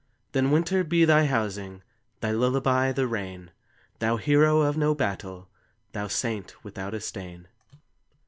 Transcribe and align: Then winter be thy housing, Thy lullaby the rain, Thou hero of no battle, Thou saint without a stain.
Then 0.31 0.49
winter 0.49 0.83
be 0.83 1.05
thy 1.05 1.27
housing, 1.27 1.83
Thy 2.21 2.31
lullaby 2.31 2.91
the 2.91 3.05
rain, 3.05 3.51
Thou 3.99 4.17
hero 4.17 4.61
of 4.61 4.75
no 4.75 4.95
battle, 4.95 5.47
Thou 5.91 6.07
saint 6.07 6.63
without 6.63 6.95
a 6.95 6.99
stain. 6.99 7.47